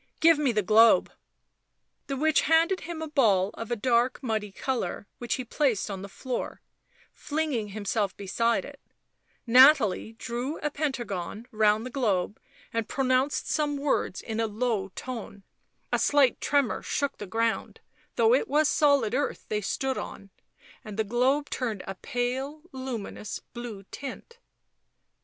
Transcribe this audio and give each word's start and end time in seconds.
"Give 0.29 0.39
me 0.39 0.51
the 0.51 0.63
globe." 0.63 1.11
The 2.07 2.17
witch 2.17 2.41
handed 2.41 2.79
him 2.79 3.03
a 3.03 3.07
ball 3.07 3.51
of 3.53 3.69
a 3.69 3.75
dark 3.75 4.17
muddy 4.23 4.51
colour, 4.51 5.05
which 5.19 5.35
he 5.35 5.43
placed 5.45 5.91
on 5.91 6.01
the 6.01 6.09
floor, 6.09 6.59
flinging 7.13 7.67
himself 7.67 8.17
beside 8.17 8.65
it; 8.65 8.79
Nathalie 9.45 10.13
drew 10.13 10.57
a 10.63 10.71
pentagon 10.71 11.45
round 11.51 11.85
the 11.85 11.91
globe 11.91 12.39
and 12.73 12.89
pro 12.89 13.03
nounced 13.05 13.45
some 13.45 13.77
words 13.77 14.23
in 14.23 14.39
a 14.39 14.47
low 14.47 14.87
tone; 14.95 15.43
a 15.93 15.99
slight 15.99 16.41
tremor 16.41 16.81
shook 16.81 17.19
the 17.19 17.27
ground, 17.27 17.79
though 18.15 18.33
it 18.33 18.47
was 18.47 18.67
solid 18.67 19.13
earth 19.13 19.45
they 19.49 19.61
stood 19.61 19.99
on, 19.99 20.31
and 20.83 20.97
the 20.97 21.03
globe 21.03 21.47
turned 21.51 21.83
a 21.85 21.93
pale, 21.93 22.63
luminous, 22.71 23.39
blue 23.53 23.83
tint. 23.91 24.39